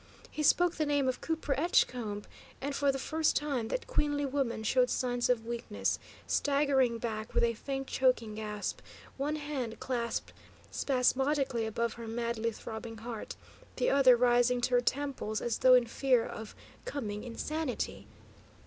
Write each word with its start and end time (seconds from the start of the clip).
He 0.31 0.41
spoke 0.41 0.77
the 0.77 0.85
name 0.87 1.07
of 1.07 1.21
Cooper 1.21 1.53
Edgecombe, 1.59 2.23
and 2.59 2.73
for 2.75 2.91
the 2.91 2.97
first 2.97 3.35
time 3.35 3.67
that 3.67 3.85
queenly 3.85 4.25
woman 4.25 4.63
showed 4.63 4.89
signs 4.89 5.29
of 5.29 5.45
weakness, 5.45 5.99
staggering 6.25 6.97
back 6.97 7.35
with 7.35 7.43
a 7.43 7.53
faint, 7.53 7.85
choking 7.85 8.33
gasp, 8.33 8.79
one 9.17 9.35
hand 9.35 9.79
clasped 9.79 10.33
spasmodically 10.71 11.67
above 11.67 11.93
her 11.93 12.07
madly 12.07 12.51
throbbing 12.51 12.97
heart, 12.97 13.35
the 13.75 13.91
other 13.91 14.17
rising 14.17 14.59
to 14.61 14.71
her 14.73 14.81
temples 14.81 15.39
as 15.39 15.59
though 15.59 15.75
in 15.75 15.85
fear 15.85 16.25
of 16.25 16.55
coming 16.83 17.23
insanity. 17.23 18.07